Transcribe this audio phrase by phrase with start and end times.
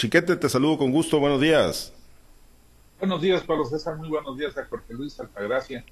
[0.00, 1.92] Chiquete, te saludo con gusto, buenos días.
[3.00, 5.84] Buenos días, Pablo César, muy buenos días a Jorge Luis Altagracia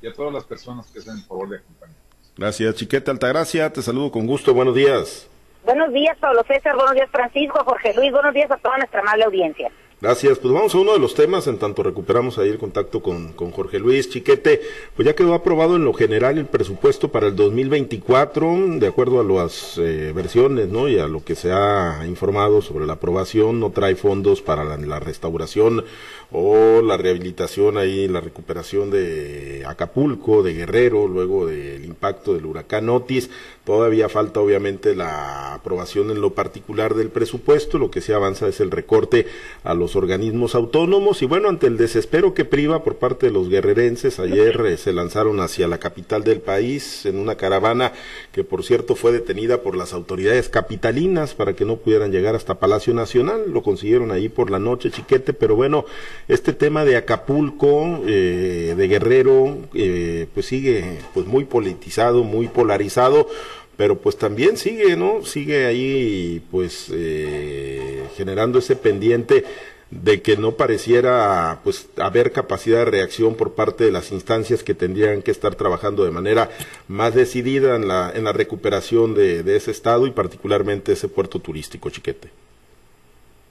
[0.00, 1.94] y a todas las personas que estén en favor de acompañar.
[2.36, 5.28] Gracias, Chiquete Altagracia, te saludo con gusto, buenos días.
[5.64, 9.26] Buenos días, Pablo César, buenos días, Francisco, Jorge Luis, buenos días a toda nuestra amable
[9.26, 9.70] audiencia.
[10.02, 10.40] Gracias.
[10.40, 13.52] Pues vamos a uno de los temas, en tanto recuperamos ahí el contacto con, con,
[13.52, 14.60] Jorge Luis Chiquete.
[14.96, 19.22] Pues ya quedó aprobado en lo general el presupuesto para el 2024, de acuerdo a
[19.22, 20.88] las eh, versiones, ¿no?
[20.88, 24.76] Y a lo que se ha informado sobre la aprobación, no trae fondos para la,
[24.76, 25.84] la restauración
[26.32, 32.88] o la rehabilitación ahí, la recuperación de Acapulco, de Guerrero, luego del impacto del huracán
[32.88, 33.30] Otis.
[33.64, 38.58] Todavía falta obviamente la aprobación en lo particular del presupuesto, lo que se avanza es
[38.58, 39.26] el recorte
[39.62, 41.22] a los organismos autónomos.
[41.22, 44.92] Y bueno, ante el desespero que priva por parte de los guerrerenses, ayer eh, se
[44.92, 47.92] lanzaron hacia la capital del país en una caravana
[48.32, 52.58] que por cierto fue detenida por las autoridades capitalinas para que no pudieran llegar hasta
[52.58, 55.84] Palacio Nacional, lo consiguieron ahí por la noche, chiquete, pero bueno,
[56.26, 63.28] este tema de Acapulco, eh, de Guerrero, eh, pues sigue pues muy politizado, muy polarizado,
[63.76, 65.24] pero pues también sigue, ¿no?
[65.24, 69.44] Sigue ahí pues eh, generando ese pendiente
[69.90, 74.74] de que no pareciera pues haber capacidad de reacción por parte de las instancias que
[74.74, 76.50] tendrían que estar trabajando de manera
[76.88, 81.40] más decidida en la, en la recuperación de, de ese estado y particularmente ese puerto
[81.40, 82.30] turístico, Chiquete.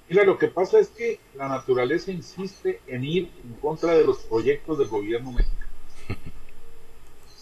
[0.10, 4.18] Mira, lo que pasa es que la naturaleza insiste en ir en contra de los
[4.24, 5.61] proyectos del gobierno mexicano.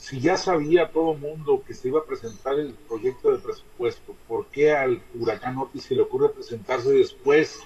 [0.10, 4.48] Si ya sabía todo mundo que se iba a presentar el proyecto de presupuesto, ¿por
[4.48, 7.60] qué al huracán Otis se le ocurre presentarse después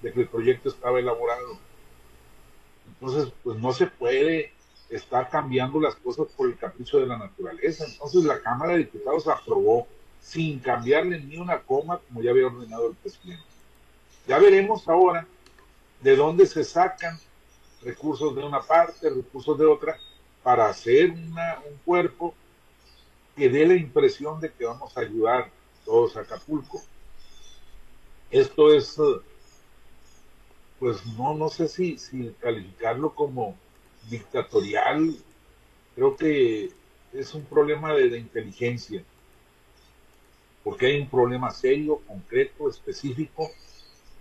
[0.00, 1.58] de que el proyecto estaba elaborado.
[2.88, 4.52] Entonces, pues no se puede
[4.88, 7.84] estar cambiando las cosas por el capricho de la naturaleza.
[7.86, 9.86] Entonces la Cámara de Diputados aprobó
[10.20, 13.44] sin cambiarle ni una coma como ya había ordenado el presidente.
[14.26, 15.26] Ya veremos ahora
[16.00, 17.18] de dónde se sacan
[17.82, 19.98] recursos de una parte, recursos de otra,
[20.46, 22.32] para hacer una, un cuerpo
[23.34, 25.50] que dé la impresión de que vamos a ayudar
[25.84, 26.80] todos a Acapulco.
[28.30, 28.96] Esto es
[30.78, 31.96] pues no, no sé si
[32.38, 33.56] calificarlo como
[34.08, 35.16] dictatorial,
[35.96, 36.70] creo que
[37.12, 39.02] es un problema de, inteligencia,
[40.62, 43.50] porque hay un problema serio, concreto, específico,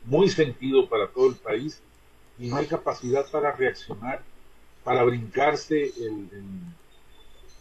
[0.06, 1.84] muy sentido para todo el país,
[2.40, 4.24] y no hay capacidad para reaccionar,
[4.86, 5.92] para brincarse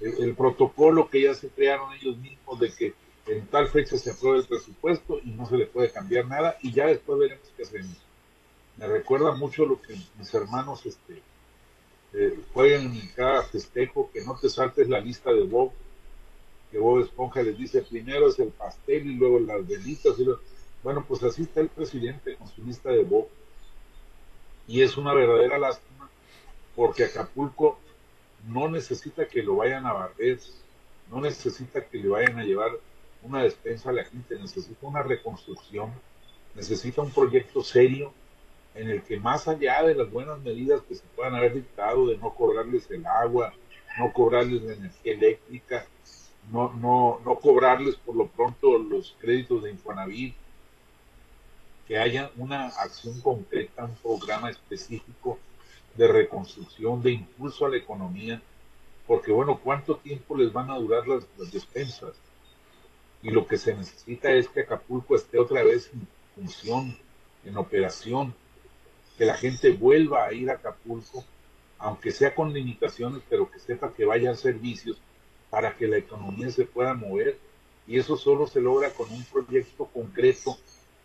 [0.00, 2.94] el, protocolo que ya se crearon ellos mismos de que
[3.26, 6.72] en tal fecha se apruebe el presupuesto y no se le puede cambiar nada, y
[6.72, 8.04] ya después veremos qué hacemos
[8.76, 11.22] me recuerda mucho lo que mis hermanos este,
[12.12, 15.72] eh, juegan en cada festejo, que no te saltes la lista de Bob,
[16.70, 20.18] que Bob Esponja les dice primero es el pastel y luego las velitas.
[20.18, 20.26] Y
[20.82, 23.28] Bueno, pues así está el presidente con su lista de Bob.
[24.66, 26.10] Y es una verdadera lástima
[26.76, 27.78] porque Acapulco
[28.48, 30.38] no necesita que lo vayan a barrer,
[31.10, 32.72] no necesita que le vayan a llevar
[33.22, 35.92] una despensa a la gente, necesita una reconstrucción,
[36.54, 38.12] necesita un proyecto serio
[38.74, 42.18] en el que más allá de las buenas medidas que se puedan haber dictado de
[42.18, 43.54] no cobrarles el agua,
[43.98, 45.86] no cobrarles la energía eléctrica,
[46.50, 50.34] no, no, no cobrarles por lo pronto los créditos de Infonavit,
[51.86, 55.38] que haya una acción concreta, un programa específico
[55.96, 58.42] de reconstrucción, de impulso a la economía,
[59.06, 62.14] porque bueno, ¿cuánto tiempo les van a durar las, despensas?
[63.22, 66.96] Y lo que se necesita es que Acapulco esté otra vez en función,
[67.44, 68.34] en operación,
[69.16, 71.24] que la gente vuelva a ir a Acapulco,
[71.78, 74.98] aunque sea con limitaciones, pero que sepa que vayan servicios
[75.50, 77.38] para que la economía se pueda mover.
[77.86, 80.56] Y eso solo se logra con un proyecto concreto,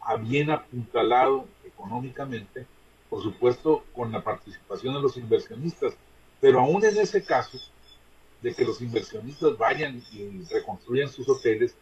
[0.01, 2.65] a bien apuntalado económicamente,
[3.09, 5.93] por supuesto con la participación de los inversionistas.
[6.39, 7.57] Pero aún en ese caso,
[8.41, 11.75] de que los inversionistas vayan y reconstruyan sus hoteles,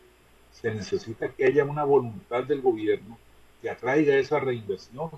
[0.51, 3.17] se necesita que haya una voluntad del gobierno
[3.61, 5.11] que atraiga esa reinversión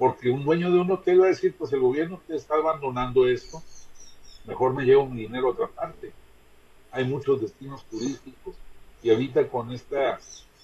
[0.00, 3.28] porque un dueño de un hotel va a decir, pues el gobierno te está abandonando
[3.28, 3.62] esto,
[4.46, 6.10] mejor me llevo mi dinero a otra parte.
[6.90, 8.54] Hay muchos destinos turísticos
[9.02, 9.98] y ahorita con este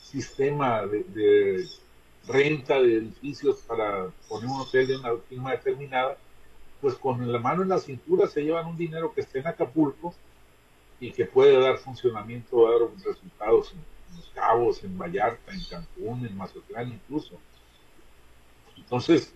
[0.03, 1.67] sistema de,
[2.27, 6.17] renta de edificios para poner un hotel de una firma determinada,
[6.81, 10.15] pues con la mano en la cintura se llevan un dinero que esté en Acapulco
[11.01, 16.37] y que puede dar funcionamiento, dar resultados en Los Cabos, en Vallarta, en Cancún, en
[16.37, 17.39] Mazatlán incluso.
[18.77, 19.33] Entonces,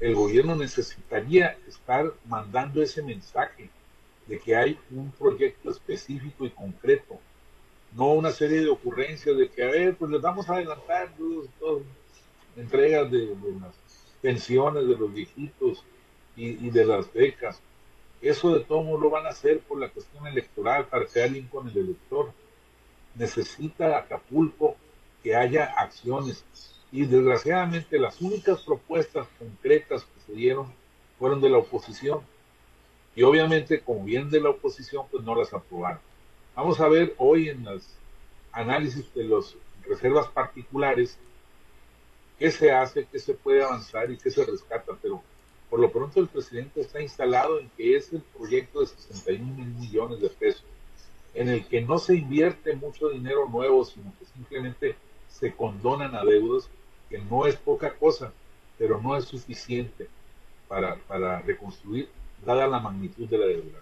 [0.00, 3.70] el gobierno necesitaría estar mandando ese mensaje
[4.26, 7.18] de que hay un proyecto específico y concreto,
[7.94, 11.12] no una serie de ocurrencias de que, a ver, pues les vamos a adelantar,
[12.56, 13.74] entregas de, las
[14.20, 15.84] pensiones de los viejitos
[16.36, 17.60] y, de las becas.
[18.20, 21.46] Eso de todo modo lo van a hacer por la cuestión electoral, para que alguien
[21.48, 22.32] con el elector.
[23.14, 24.76] Necesita Acapulco
[25.22, 26.44] que haya acciones.
[26.90, 30.72] Y desgraciadamente las únicas propuestas concretas que se dieron
[31.18, 32.20] fueron de la oposición.
[33.14, 36.00] Y obviamente, como bien de la oposición, pues no las aprobaron.
[36.54, 37.88] Vamos a ver hoy en los
[38.52, 39.56] análisis de las
[39.86, 41.18] reservas particulares
[42.42, 45.22] qué se hace, qué se puede avanzar y qué se rescata, pero
[45.70, 49.66] por lo pronto el presidente está instalado en que es el proyecto de 61 mil
[49.68, 50.64] millones de pesos,
[51.34, 54.96] en el que no se invierte mucho dinero nuevo, sino que simplemente
[55.28, 56.68] se condonan adeudos,
[57.08, 58.32] que no es poca cosa,
[58.76, 60.08] pero no es suficiente
[60.66, 62.08] para, para reconstruir,
[62.44, 63.78] dada la magnitud de la deuda.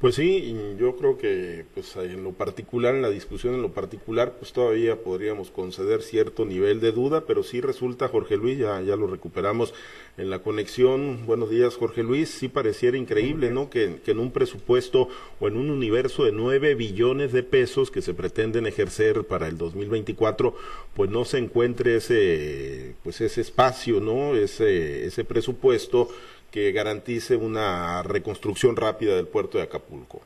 [0.00, 4.34] Pues sí, yo creo que pues en lo particular, en la discusión en lo particular,
[4.38, 8.96] pues todavía podríamos conceder cierto nivel de duda, pero sí resulta, Jorge Luis, ya, ya
[8.96, 9.72] lo recuperamos
[10.18, 11.24] en la conexión.
[11.24, 12.28] Buenos días, Jorge Luis.
[12.28, 13.70] Sí pareciera increíble, ¿no?
[13.70, 15.08] Que, que en un presupuesto
[15.40, 19.56] o en un universo de nueve billones de pesos que se pretenden ejercer para el
[19.56, 20.54] 2024,
[20.94, 24.34] pues no se encuentre ese, pues ese espacio, ¿no?
[24.34, 26.08] Ese, ese presupuesto
[26.54, 30.22] que garantice una reconstrucción rápida del puerto de Acapulco.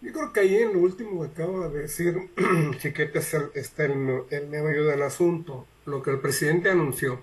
[0.00, 2.28] Yo creo que ahí en lo último que acaba de decir
[2.78, 5.64] Chiquete está el, el medio del asunto.
[5.84, 7.20] Lo que el presidente anunció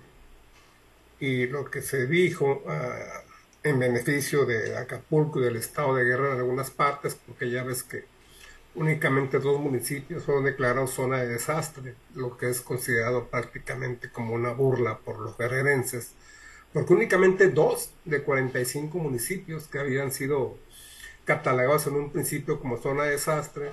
[1.20, 3.20] y lo que se dijo ah,
[3.62, 7.82] en beneficio de Acapulco y del estado de guerra en algunas partes, porque ya ves
[7.82, 8.04] que
[8.74, 14.52] únicamente dos municipios fueron declarados zona de desastre, lo que es considerado prácticamente como una
[14.52, 16.14] burla por los guerrerenses
[16.74, 20.58] porque únicamente dos de 45 municipios que habían sido
[21.24, 23.70] catalogados en un principio como zona de desastre,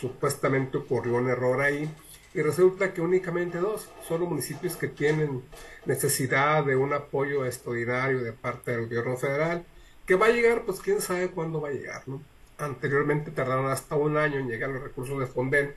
[0.00, 1.92] supuestamente ocurrió un error ahí,
[2.32, 5.42] y resulta que únicamente dos son los municipios que tienen
[5.84, 9.66] necesidad de un apoyo extraordinario de parte del gobierno federal,
[10.06, 12.22] que va a llegar, pues quién sabe cuándo va a llegar, ¿no?
[12.58, 15.74] Anteriormente tardaron hasta un año en llegar los recursos de Fonden,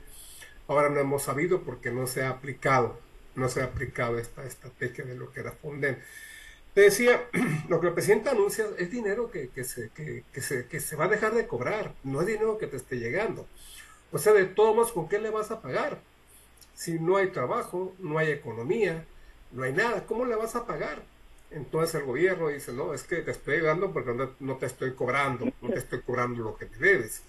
[0.68, 3.00] ahora no hemos sabido porque no se ha aplicado,
[3.34, 5.98] no se ha aplicado esta estrategia de lo que era Fonden.
[6.74, 7.28] Te decía,
[7.68, 11.08] lo que el presidente anuncia es dinero que, se, que, se, que se va a
[11.08, 13.46] dejar de cobrar, no es dinero que te esté llegando.
[14.12, 16.00] O sea, de todos modos, ¿con qué le vas a pagar?
[16.74, 19.04] Si no hay trabajo, no hay economía,
[19.52, 21.02] no hay nada, ¿cómo le vas a pagar?
[21.50, 24.92] Entonces el gobierno dice, no, es que te estoy ayudando porque no, no, te estoy
[24.94, 27.22] cobrando, no te estoy cobrando lo que te debes.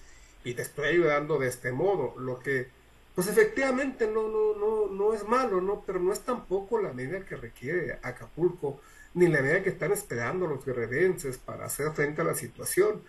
[0.44, 2.68] Y te estoy ayudando de este modo, lo que,
[3.14, 5.82] pues efectivamente no, no, no, no es malo, ¿no?
[5.86, 8.80] Pero no es tampoco la medida que requiere Acapulco
[9.14, 13.02] ni la idea que están esperando los guerrerenses para hacer frente a la situación.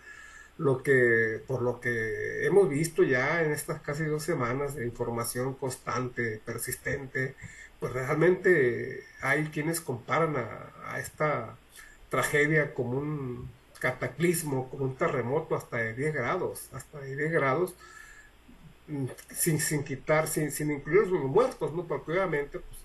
[0.58, 5.54] Lo que, por lo que hemos visto ya en estas casi dos semanas de información
[5.54, 7.34] constante, persistente,
[7.80, 11.56] pues realmente hay quienes comparan a, esta
[12.10, 13.50] tragedia como un
[13.80, 17.74] cataclismo, como un terremoto hasta de 10 grados, hasta de 10 grados,
[18.88, 21.86] mm, sin, sin quitar, sin, sin incluir los muertos, ¿no?
[21.88, 22.80] Porque obviamente, pues,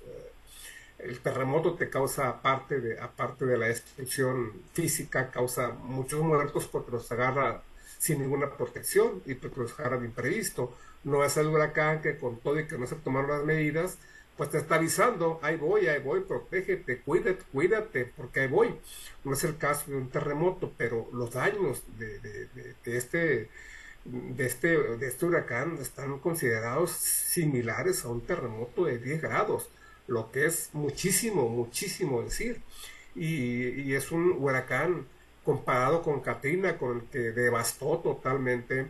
[1.00, 6.92] el terremoto te causa, aparte de, aparte de la destrucción física, causa muchos muertos porque
[6.92, 7.64] los agarra
[8.00, 10.74] sin ninguna protección y porque los agarra de imprevisto.
[11.04, 13.98] No es el huracán que con todo y que no se tomaron las medidas,
[14.36, 18.76] pues te está avisando, ahí voy, ahí voy, protégete, cuídate, cuídate, porque ahí voy.
[19.24, 23.50] No es el caso de un terremoto, pero los daños de, de, este
[24.06, 29.70] de este, de este huracán están considerados similares a un terremoto de 10 grados
[30.08, 32.62] lo que es muchísimo, muchísimo decir.
[33.16, 35.08] Y, es un huracán
[35.44, 38.88] comparado con Katrina, con el que devastó totalmente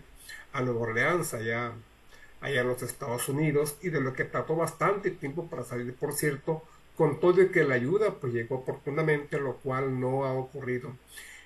[0.53, 1.73] a Nueva Orleans, allá,
[2.41, 6.13] allá en los Estados Unidos, y de lo que trató bastante tiempo para salir, por
[6.13, 6.63] cierto,
[6.95, 10.95] con todo de que la ayuda pues llegó oportunamente, lo cual no ha ocurrido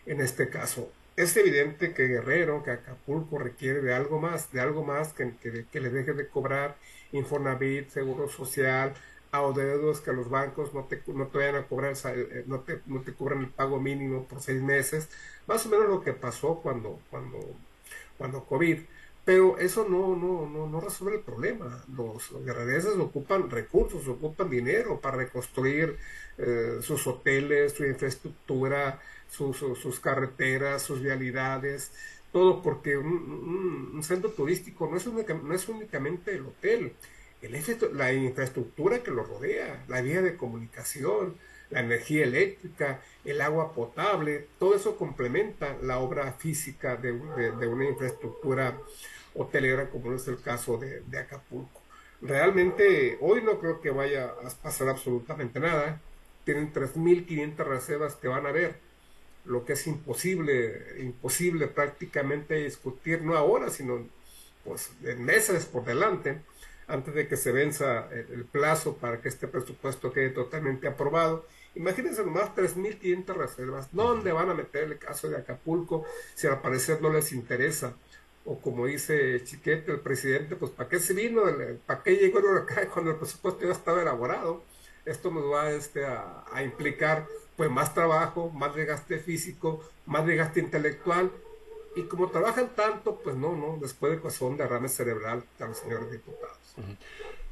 [0.05, 0.91] en este caso.
[1.17, 5.65] Es evidente que Guerrero, que Acapulco requiere de algo más, de algo más que, que,
[5.69, 6.77] que le deje de cobrar
[7.11, 8.93] Infonavit, Seguro Social,
[9.31, 12.81] a deudos que los bancos no te, no te vayan a cobrar, eh, no te,
[12.85, 15.09] no te cobran el pago mínimo por seis meses,
[15.47, 17.39] más o menos lo que pasó cuando, cuando,
[18.17, 18.79] cuando COVID.
[19.23, 21.83] Pero eso no, no, no, no resuelve el problema.
[21.95, 25.95] Los, los ocupan recursos, ocupan dinero para reconstruir
[26.39, 31.91] eh, sus hoteles, su infraestructura, sus carreteras, sus vialidades,
[32.31, 36.93] todo porque un, un, centro turístico no es, no es únicamente el hotel,
[37.41, 41.35] la infraestructura que lo rodea, la vía de comunicación,
[41.71, 48.77] la energía eléctrica, el agua potable, todo eso complementa la obra física de, una infraestructura
[49.33, 51.81] hotelera como es el caso de, Acapulco.
[52.21, 56.01] realmente hoy no creo que vaya a pasar absolutamente nada.
[56.43, 58.75] Tienen 3.500 reservas que van a ver,
[59.45, 64.07] lo que es imposible, imposible prácticamente discutir, no ahora, sino
[64.63, 66.41] pues meses por delante,
[66.87, 71.45] antes de que se venza el, plazo para que este presupuesto quede totalmente aprobado.
[71.75, 73.87] Imagínense nomás 3.500 reservas.
[73.91, 77.95] ¿Dónde van a meter el caso de Acapulco si al parecer no les interesa?
[78.43, 81.43] o como dice Chiquete, el presidente, pues ¿para qué se vino?
[81.85, 84.63] ¿Para qué llegó acá cuando el presupuesto ya estaba elaborado?
[85.05, 90.59] Esto nos va este, a, a, implicar pues más trabajo, más desgaste físico, más desgaste
[90.59, 91.31] intelectual
[91.95, 96.11] y como trabajan tanto, pues no, no, después de un derrame cerebral a los señores
[96.11, 96.57] diputados.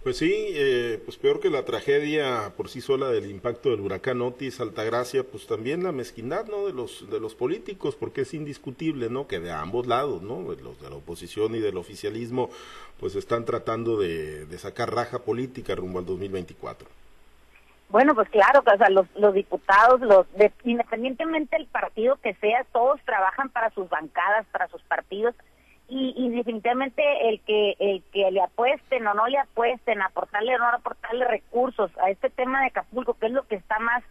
[0.04, 4.22] Pues sí, eh, pues peor que la tragedia por sí sola del impacto del huracán
[4.22, 6.66] Otis, Altagracia, pues también la mezquindad, ¿no?
[6.66, 9.28] De los de los políticos, porque es indiscutible, ¿no?
[9.28, 10.42] Que de ambos lados, ¿no?
[10.42, 12.50] Los de la oposición y del oficialismo,
[12.98, 16.88] pues están tratando de, de sacar raja política rumbo al 2024.
[17.90, 22.64] Bueno, pues claro, o sea, los, los diputados, los de, independientemente del partido que sea,
[22.72, 25.36] todos trabajan para sus bancadas, para sus partidos
[25.92, 30.68] y, definitivamente el que el que le apuesten o no le apuesten, aportarle o no
[30.68, 34.04] aportarle recursos a este tema de Acapulco, que es lo que está más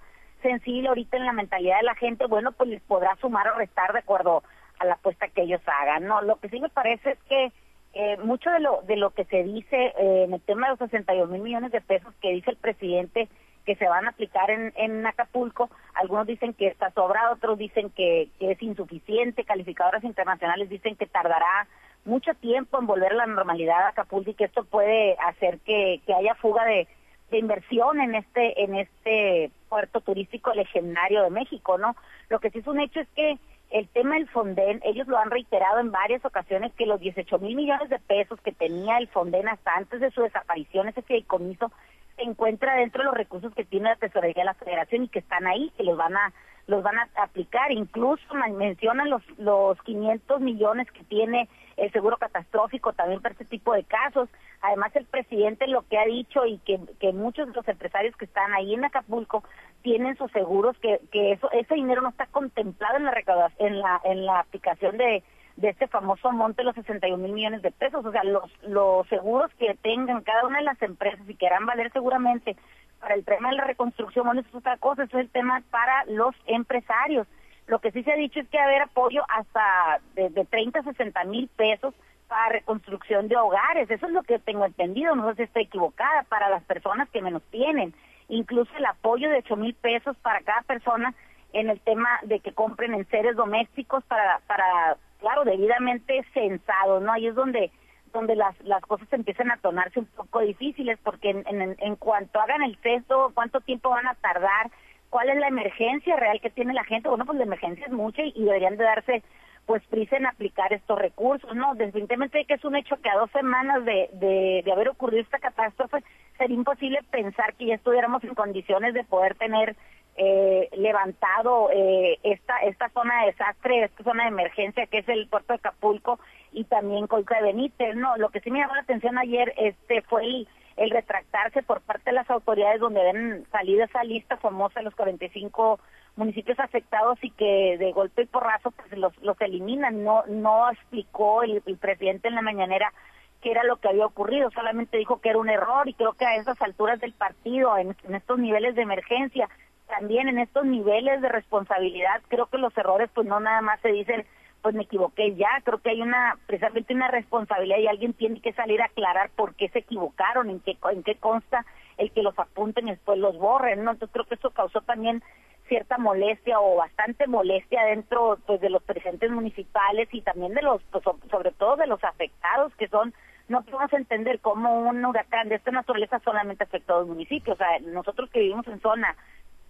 [0.42, 3.92] sensible ahorita en la mentalidad de la gente, bueno, pues les podrá sumar o restar
[3.92, 4.42] de acuerdo
[4.80, 6.06] a la apuesta que ellos hagan.
[6.06, 7.52] No, lo que sí me parece es que
[7.94, 10.78] eh, mucho de lo de lo que se dice eh, en el tema de los
[10.90, 13.28] 62 mil millones de pesos que dice el presidente
[13.68, 15.68] que se van a aplicar en, en Acapulco.
[15.92, 19.44] Algunos dicen que está sobrado, otros dicen que, es insuficiente.
[19.44, 21.68] Calificadoras internacionales dicen que tardará
[22.06, 26.00] mucho tiempo en volver a la normalidad a Acapulco y que esto puede hacer que,
[26.16, 26.88] haya fuga de,
[27.30, 31.94] inversión en este en este puerto turístico legendario de México, ¿no?
[32.30, 33.36] Lo que sí es un hecho es que
[33.70, 37.54] el tema del Fonden, ellos lo han reiterado en varias ocasiones que los 18 mil
[37.54, 41.70] millones de pesos que tenía el Fonden hasta antes de su desaparición, ese fideicomiso,
[42.18, 45.20] se encuentra dentro de los recursos que tiene la tesorería de la Federación y que
[45.20, 46.32] están ahí, que los van a
[46.66, 47.72] los van a aplicar.
[47.72, 53.72] Incluso mencionan los los 500 millones que tiene el seguro catastrófico también para este tipo
[53.72, 54.28] de casos.
[54.60, 58.24] Además, el presidente lo que ha dicho y que, que muchos de los empresarios que
[58.24, 59.44] están ahí en Acapulco
[59.82, 64.00] tienen sus seguros, que, que eso ese dinero no está contemplado en la en la
[64.04, 65.22] en la aplicación de
[65.58, 68.06] de este famoso monte los 61 mil millones de pesos.
[68.06, 71.92] O sea, los, los seguros que tengan cada una de las empresas y quieran valer
[71.92, 72.56] seguramente
[73.00, 75.62] para el tema de la reconstrucción, bueno, eso es otra cosa, eso es el tema
[75.70, 77.26] para los empresarios.
[77.66, 80.44] Lo que sí se ha dicho es que va a haber apoyo hasta de, de
[80.44, 81.92] 30 a 60 mil pesos
[82.28, 83.90] para reconstrucción de hogares.
[83.90, 87.20] Eso es lo que tengo entendido, no sé si estoy equivocada, para las personas que
[87.20, 87.94] menos tienen.
[88.28, 91.14] Incluso el apoyo de 8 mil pesos para cada persona
[91.52, 97.12] en el tema de que compren en seres domésticos para, para claro, debidamente censado, ¿no?
[97.12, 97.70] Ahí es donde
[98.12, 102.62] donde las, las cosas empiezan a tornarse un poco difíciles, porque en, en, cuanto hagan
[102.62, 104.70] el cesto, cuánto tiempo van a tardar,
[105.10, 108.22] cuál es la emergencia real que tiene la gente, bueno, pues la emergencia es mucha
[108.22, 109.22] y, deberían de darse
[109.66, 111.74] pues prisa en aplicar estos recursos, ¿no?
[111.74, 115.38] Definitivamente que es un hecho que a dos semanas de, de, de haber ocurrido esta
[115.38, 116.02] catástrofe
[116.38, 119.76] sería imposible pensar que ya estuviéramos en condiciones de poder tener
[120.20, 125.28] eh, levantado eh, esta esta zona de desastre, esta zona de emergencia que es el
[125.28, 126.18] puerto de Acapulco
[126.50, 127.94] y también Colca de Benítez.
[127.94, 130.48] No, lo que sí me llamó la atención ayer este fue el,
[130.90, 135.78] retractarse por parte de las autoridades donde ven salida esa lista famosa de los 45
[136.16, 140.02] municipios afectados y que de golpe y porrazo pues los, los eliminan.
[140.02, 142.92] No no explicó el, presidente en la mañanera
[143.40, 146.26] qué era lo que había ocurrido, solamente dijo que era un error y creo que
[146.26, 149.48] a esas alturas del partido, en estos niveles de emergencia,
[149.88, 153.88] también en estos niveles de responsabilidad, creo que los errores pues no nada más se
[153.88, 154.24] dicen,
[154.62, 158.52] pues me equivoqué ya, creo que hay una, precisamente una responsabilidad y alguien tiene que
[158.52, 161.64] salir a aclarar por qué se equivocaron, en qué, en qué consta
[161.96, 163.92] el que los apunten y después los borren, ¿no?
[163.92, 165.22] Entonces creo que eso causó también
[165.68, 170.82] cierta molestia o bastante molestia dentro pues de los presidentes municipales y también de los
[170.84, 173.14] pues, sobre todo de los afectados que son
[173.48, 177.58] no podemos entender cómo un huracán de esta naturaleza solamente afectó a los municipios o
[177.58, 179.14] sea nosotros que vivimos en zona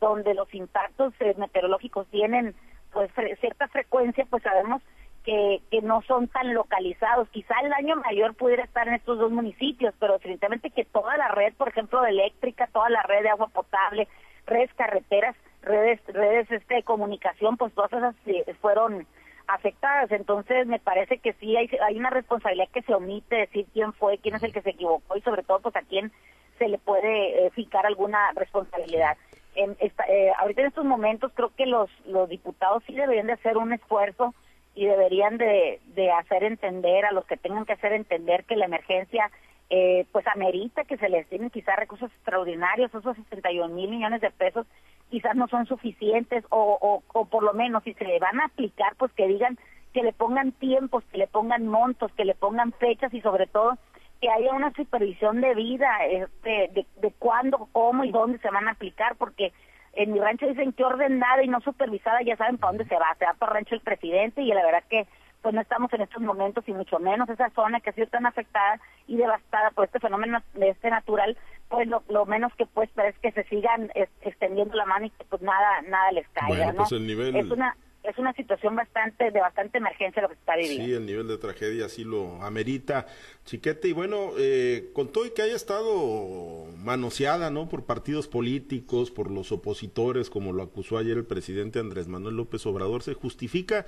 [0.00, 2.54] donde los impactos eh, meteorológicos tienen
[2.92, 4.82] pues cierta frecuencia, pues sabemos
[5.24, 7.28] que, que no son tan localizados.
[7.28, 11.28] Quizá el daño mayor pudiera estar en estos dos municipios, pero definitivamente que toda la
[11.28, 14.08] red, por ejemplo, de eléctrica, toda la red de agua potable,
[14.46, 19.06] redes carreteras, redes redes este, de comunicación, pues todas esas eh, fueron
[19.48, 20.10] afectadas.
[20.12, 24.18] Entonces, me parece que sí hay, hay una responsabilidad que se omite decir quién fue,
[24.18, 26.12] quién es el que se equivocó y sobre todo pues a quién
[26.58, 29.16] se le puede eh, fijar alguna responsabilidad
[29.58, 33.56] en eh, ahorita en estos momentos creo que los, los diputados sí deberían de hacer
[33.56, 34.34] un esfuerzo
[34.74, 35.80] y deberían de,
[36.16, 39.30] hacer entender a los que tengan que hacer entender que la emergencia
[39.70, 44.30] eh, pues amerita que se les den quizás recursos extraordinarios, esos 61 mil millones de
[44.30, 44.66] pesos
[45.10, 48.94] quizás no son suficientes o, o, o por lo menos si se van a aplicar,
[48.96, 49.58] pues que digan
[49.92, 53.76] que le pongan tiempos, que le pongan montos, que le pongan fechas y sobre todo
[54.20, 58.68] que haya una supervisión de vida este, de, de cuándo, cómo y dónde se van
[58.68, 59.52] a aplicar, porque
[59.94, 63.14] en mi rancho dicen que ordenada y no supervisada ya saben para dónde se va,
[63.18, 65.06] se va para el rancho el presidente y la verdad que
[65.42, 68.26] pues no estamos en estos momentos y mucho menos esa zona que ha sido tan
[68.26, 71.36] afectada y devastada por este fenómeno de este natural,
[71.68, 73.90] pues lo, lo menos que puede esperar es que se sigan
[74.22, 76.78] extendiendo la mano y que pues nada nada les caiga, ¿no?
[76.78, 77.36] Pues el nivel...
[77.36, 77.76] Es una
[78.10, 80.84] es una situación bastante de bastante emergencia lo que se está viviendo.
[80.84, 83.06] Sí, el nivel de tragedia sí lo amerita,
[83.44, 83.88] Chiquete.
[83.88, 87.68] Y bueno, eh, con todo y que haya estado manoseada, ¿no?
[87.68, 92.64] Por partidos políticos, por los opositores, como lo acusó ayer el presidente Andrés Manuel López
[92.66, 93.84] Obrador, ¿se justifica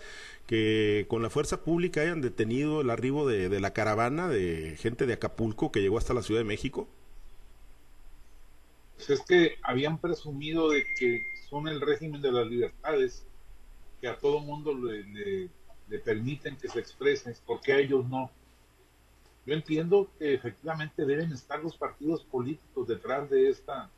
[0.47, 5.07] que con la fuerza pública hayan detenido el arribo de, de la caravana de gente
[5.07, 6.89] de Acapulco que llegó hasta la Ciudad de México?
[8.97, 13.27] Pues es que habían presumido de que son el régimen de las libertades
[14.01, 15.49] que a todo mundo le,
[15.89, 18.31] le, permiten que se expresen, porque a ellos no?
[19.45, 23.91] Yo entiendo que efectivamente deben estar los partidos políticos detrás de esta,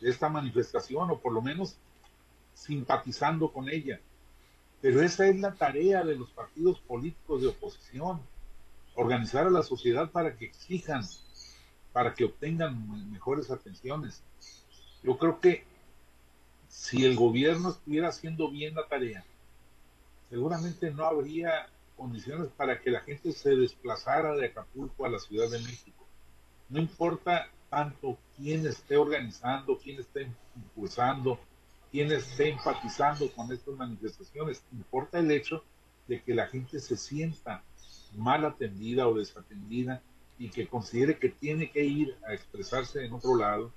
[0.00, 1.76] de esta manifestación, o por lo menos
[2.54, 4.00] simpatizando con ella.
[4.80, 8.20] Pero esa es la tarea de los partidos políticos de oposición,
[8.94, 11.02] organizar a la sociedad para que exijan,
[11.92, 14.22] para que obtengan mejores atenciones.
[15.02, 15.64] Yo creo que
[16.68, 19.24] si el gobierno estuviera haciendo bien la tarea,
[20.30, 25.50] seguramente no habría condiciones para que la gente se desplazara de Acapulco a la Ciudad
[25.50, 26.06] de México.
[26.68, 31.40] No importa tanto quién esté organizando, quién esté impulsando,
[31.90, 35.64] quién esté empatizando con estas manifestaciones, importa el hecho
[36.06, 37.62] de que la gente se sienta
[38.16, 40.02] mal atendida o desatendida
[40.38, 43.72] y que considere que tiene que ir a expresarse en otro lado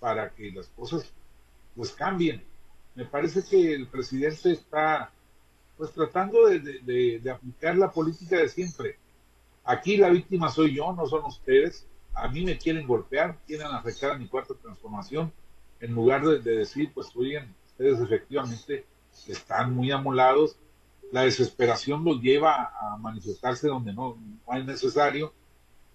[0.00, 1.12] para que las cosas
[1.78, 2.42] pues cambien.
[2.96, 5.12] Me parece que el presidente está
[5.76, 8.98] pues tratando de, aplicar la política de siempre.
[9.64, 11.86] Aquí la víctima soy yo, no son ustedes.
[12.14, 15.32] A mí me quieren golpear, quieren afectar a mi cuarta transformación,
[15.78, 18.84] en lugar de, decir, pues oigan, ustedes efectivamente
[19.28, 20.56] están muy amolados,
[21.12, 24.16] la desesperación los lleva a manifestarse donde no,
[24.48, 25.32] no es necesario,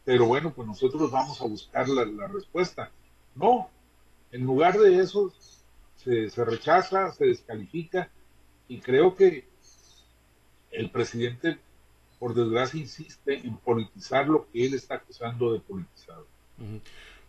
[0.05, 2.89] pero bueno, pues nosotros vamos a buscar la respuesta.
[3.35, 3.69] No,
[4.31, 5.33] en lugar de eso
[6.03, 8.09] se, rechaza, se descalifica
[8.67, 9.45] y creo que
[10.71, 11.59] el presidente,
[12.19, 16.27] por desgracia, insiste en politizar lo que él está acusando de politizado.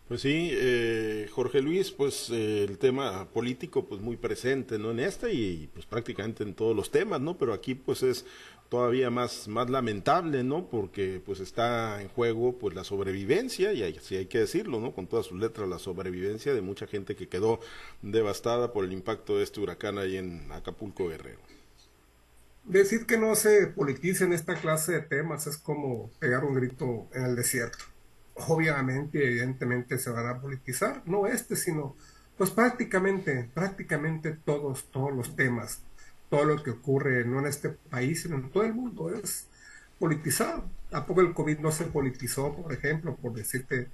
[0.07, 4.91] Pues sí, eh, Jorge Luis, pues eh, el tema político pues muy presente, ¿no?
[4.91, 7.39] En este y, pues prácticamente en todos los temas, ¿no?
[7.39, 8.23] Pero aquí pues es
[8.69, 10.69] todavía más, más lamentable, ¿no?
[10.69, 14.93] Porque pues está en juego pues la sobrevivencia, y así hay que decirlo, ¿no?
[14.93, 17.59] Con todas sus letras, la sobrevivencia de mucha gente que quedó
[18.03, 21.39] devastada por el impacto de este huracán ahí en Acapulco Guerrero.
[22.63, 27.25] Decir que no se politicen esta clase de temas es como pegar un grito en
[27.25, 27.85] el desierto
[28.35, 31.95] obviamente, evidentemente se van a politizar, no este, sino
[32.37, 35.81] pues prácticamente, prácticamente todos, todos los temas,
[36.29, 39.47] todo lo que ocurre no en este país, sino en todo el mundo es
[39.99, 40.65] politizado.
[40.91, 43.87] ¿A poco el COVID no se politizó, por ejemplo, por decirte,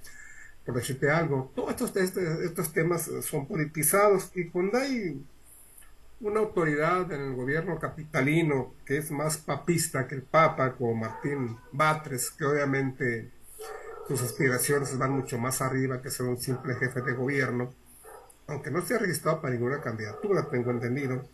[0.65, 1.51] por decirte algo?
[1.55, 5.23] Todos estos, este, estos temas son politizados y cuando hay
[6.19, 11.57] una autoridad en el gobierno capitalino que es más papista que el Papa, como Martín
[11.71, 13.29] Batres, que obviamente
[14.11, 17.73] sus aspiraciones van mucho más arriba que ser un simple jefe de gobierno,
[18.47, 21.29] aunque no se ha registrado para ninguna candidatura, tengo entendido,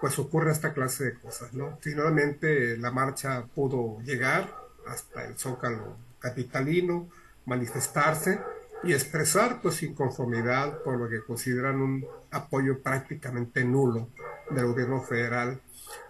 [0.00, 1.78] pues ocurre esta clase de cosas, ¿no?
[1.80, 4.52] Finalmente la marcha pudo llegar
[4.88, 7.08] hasta el Zócalo capitalino,
[7.46, 8.40] manifestarse
[8.82, 14.08] y expresar pues inconformidad por lo que consideran un apoyo prácticamente nulo
[14.50, 15.60] del gobierno federal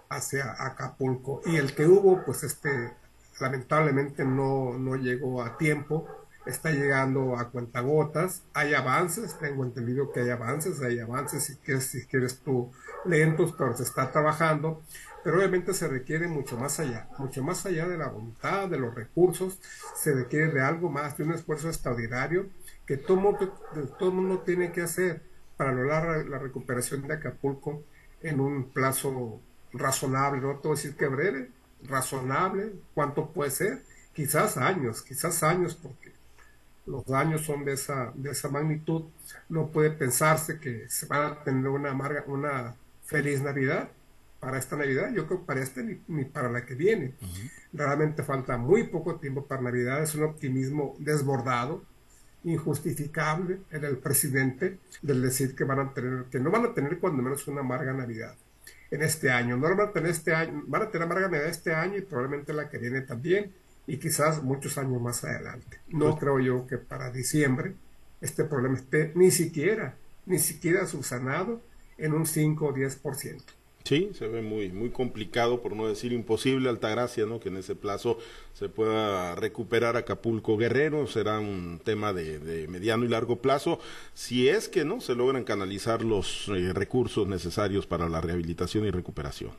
[0.09, 2.95] hacia Acapulco y el que hubo pues este
[3.41, 6.07] lamentablemente no, no llegó a tiempo,
[6.47, 11.85] está llegando a cuentagotas, hay avances, tengo entendido que hay avances, hay avances si quieres,
[11.85, 12.73] si quieres tú
[13.05, 14.83] lentos, pero se está trabajando,
[15.23, 18.95] pero obviamente se requiere mucho más allá, mucho más allá de la voluntad, de los
[18.95, 19.59] recursos,
[19.95, 22.47] se requiere de algo más, de un esfuerzo extraordinario
[22.87, 23.55] que todo mundo,
[23.99, 25.23] todo mundo tiene que hacer
[25.59, 27.83] para lograr la recuperación de Acapulco
[28.23, 31.51] en un plazo razonable, no a decir que breve,
[31.85, 36.13] razonable, cuánto puede ser, quizás años, quizás años, porque
[36.87, 39.05] los daños son de esa, de esa magnitud,
[39.49, 43.91] no puede pensarse que se van a tener una, amarga, una feliz Navidad,
[44.41, 47.15] para esta Navidad, yo creo que para este ni, para la que viene.
[47.73, 51.83] Realmente falta muy poco tiempo para Navidad, es un optimismo desbordado,
[52.45, 57.01] injustificable en el presidente del decir que van a tener, que no van a tener
[57.01, 58.37] cuando menos una amarga Navidad
[58.91, 59.57] en este año.
[59.57, 62.53] No van a tener este año, van a tener amarga Navidad este año y probablemente
[62.53, 63.53] la que viene también
[63.87, 65.81] y quizás muchos años más adelante.
[65.89, 67.75] No pues creo yo que para diciembre
[68.21, 69.97] este problema esté ni siquiera,
[70.27, 71.63] ni siquiera subsanado
[71.97, 73.43] en un 5 o 10%.
[73.89, 77.41] Sí, se ve muy, muy complicado, por no decir imposible, Altagracia, ¿no?
[77.41, 78.19] Que en ese plazo
[78.53, 83.79] se pueda recuperar Acapulco Guerrero, será un tema de, mediano y largo plazo,
[84.13, 88.91] si es que no se logran canalizar los eh, recursos necesarios para la rehabilitación y
[88.91, 89.53] recuperación.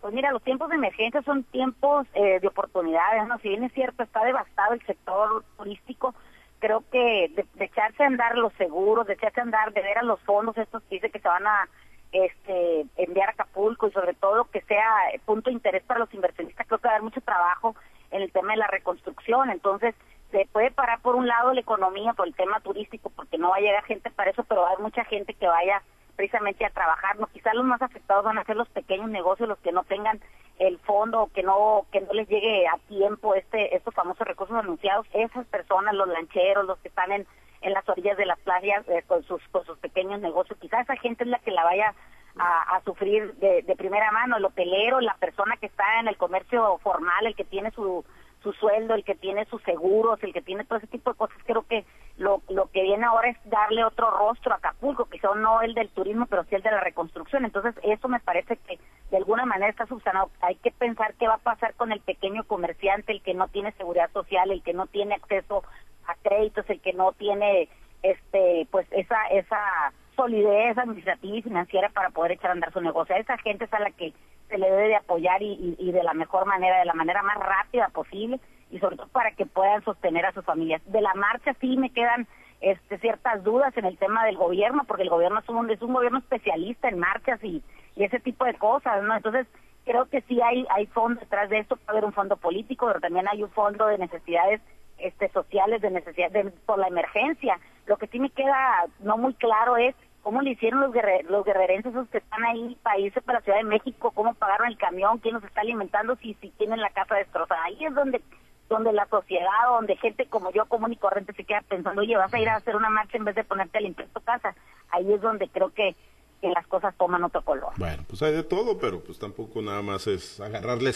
[0.00, 3.38] Pues mira, los tiempos de emergencia son tiempos eh, de oportunidades, ¿no?
[3.38, 6.12] Si bien es cierto, está devastado el sector turístico,
[6.58, 9.98] creo que de, de, echarse a andar los seguros, de echarse a andar, de ver
[9.98, 11.68] a los fondos estos que dice que se van a
[12.14, 14.88] este, enviar a Acapulco y sobre todo que sea
[15.26, 17.74] punto de interés para los inversionistas, creo que va a haber mucho trabajo
[18.12, 19.50] en el tema de la reconstrucción.
[19.50, 19.96] Entonces,
[20.30, 23.56] se puede parar por un lado la economía, por el tema turístico, porque no va
[23.56, 25.82] a llegar gente para eso, pero va a haber mucha gente que vaya
[26.14, 27.18] precisamente a trabajar.
[27.18, 30.20] No, quizás los más afectados van a ser los pequeños negocios, los que no tengan
[30.60, 35.06] el fondo, que no que no les llegue a tiempo este estos famosos recursos anunciados.
[35.12, 37.26] Esas personas, los lancheros, los que están en
[37.64, 40.58] en las orillas de las playas eh, con sus con sus pequeños negocios.
[40.60, 41.94] Quizás esa gente es la que la vaya
[42.36, 47.26] a, sufrir de, primera mano, el hotelero, la persona que está en el comercio formal,
[47.26, 48.04] el que tiene su,
[48.42, 51.38] su sueldo, el que tiene sus seguros, el que tiene todo ese tipo de cosas.
[51.46, 51.84] Creo que
[52.16, 55.90] lo, lo que viene ahora es darle otro rostro a Acapulco, quizá no el del
[55.90, 57.44] turismo, pero sí el de la reconstrucción.
[57.44, 58.78] Entonces, eso me parece que
[59.10, 60.30] de alguna manera está subsanado.
[60.40, 63.72] Hay que pensar qué va a pasar con el pequeño comerciante, el que no tiene
[63.72, 65.62] seguridad social, el que no tiene acceso
[66.06, 67.68] a créditos, el que no tiene
[68.02, 73.14] este pues esa esa solidez administrativa y financiera para poder echar a andar su negocio.
[73.14, 74.12] A esa gente es a la que
[74.48, 77.88] se le debe de apoyar y, de la mejor manera, de la manera más rápida
[77.88, 78.38] posible
[78.70, 80.82] y sobre todo para que puedan sostener a sus familias.
[80.86, 82.26] De la marcha sí me quedan
[82.60, 85.92] este, ciertas dudas en el tema del gobierno, porque el gobierno es un, es un
[85.92, 87.62] gobierno especialista en marchas y,
[87.96, 89.16] y ese tipo de cosas, ¿no?
[89.16, 89.46] Entonces,
[89.84, 93.00] creo que sí hay, hay fondo detrás de esto, puede haber un fondo político, pero
[93.00, 94.60] también hay un fondo de necesidades
[95.04, 97.58] este, sociales de necesidad de, por la emergencia.
[97.86, 100.94] Lo que sí me queda no muy claro es cómo le hicieron los,
[101.28, 104.68] los guerrerenses esos que están ahí para irse para la Ciudad de México, cómo pagaron
[104.68, 107.62] el camión, quién los está alimentando si, si tienen la casa destrozada.
[107.64, 108.22] Ahí es donde
[108.68, 112.32] donde la sociedad, donde gente como yo, común y corriente, se queda pensando, oye, vas
[112.32, 114.54] a ir a hacer una marcha en vez de ponerte a limpiar tu casa.
[114.90, 115.94] Ahí es donde creo que
[116.44, 117.72] que las cosas toman otro color.
[117.78, 120.92] Bueno, pues hay de todo, pero pues tampoco nada más es agarrar la,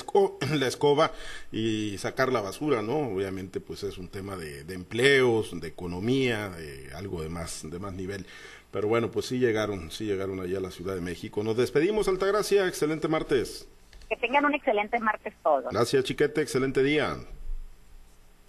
[0.56, 1.10] la escoba
[1.50, 2.98] y sacar la basura, ¿no?
[2.98, 7.94] Obviamente pues es un tema de, empleos, de economía, de algo de más, de más
[7.94, 8.26] nivel.
[8.70, 11.42] Pero bueno, pues sí llegaron, sí llegaron allá a la Ciudad de México.
[11.42, 13.66] Nos despedimos, Altagracia, excelente martes.
[14.10, 15.64] Que tengan un excelente martes todos.
[15.70, 17.16] Gracias, Chiquete, excelente día.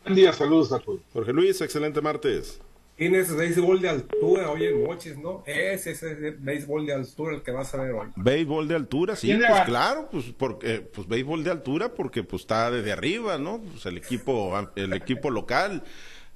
[0.03, 0.99] Buen día, saludos a todos.
[1.13, 2.59] Jorge Luis, excelente martes.
[2.99, 5.41] Tienes béisbol de altura hoy en Mochis, ¿no?
[5.45, 8.09] Ese es el béisbol de altura el que vas a ver hoy.
[8.17, 12.69] Béisbol de altura, sí, pues claro, pues porque pues béisbol de altura porque pues está
[12.69, 13.61] desde arriba, ¿no?
[13.61, 15.81] Pues el equipo el equipo local.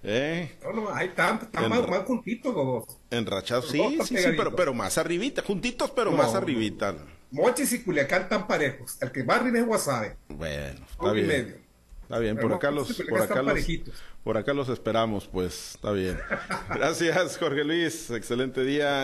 [0.04, 0.54] ¿eh?
[0.64, 2.98] No, no, hay tanto, están más, más, juntitos los dos.
[3.12, 6.96] Enrachados, sí, sí, sí, pero, pero más arribita, juntitos pero más arribita.
[7.32, 10.16] Mochis y Culiacán están parejos, el que va arriba es Guasave.
[10.30, 11.28] Bueno, está bien.
[11.28, 11.64] Medio.
[12.04, 13.66] Está bien, por acá los, por acá los,
[14.24, 16.18] por acá los esperamos, pues, está bien.
[16.70, 19.02] Gracias, Jorge Luis, excelente día.